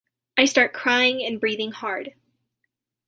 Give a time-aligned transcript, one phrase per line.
[0.35, 2.15] I start crying and breathing hard.